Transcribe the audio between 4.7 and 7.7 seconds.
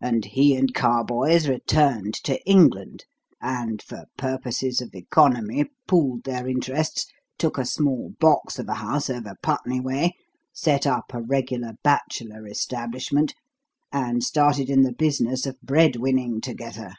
of economy, pooled their interests, took a